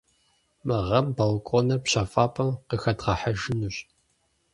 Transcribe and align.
Мы 0.65 0.77
гъэм 0.87 1.07
балконыр 1.17 1.79
пщэфӏапӏэм 1.83 2.49
къыхэдгъэхьэжынущ. 2.67 3.75